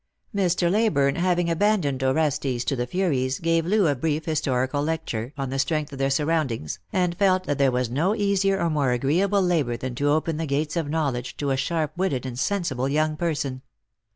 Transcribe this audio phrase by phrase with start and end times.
[0.35, 0.71] Mr.
[0.71, 5.59] Leyburne, having abandoned Orestes to the Furies, gave Loo a brief historical lecture, on the
[5.59, 9.43] strength of their sur roundings, and felt that there was no easier or more agreeable
[9.43, 13.15] labour than to open the gates of knowledge to a sharp witted and sensible young
[13.15, 13.61] person.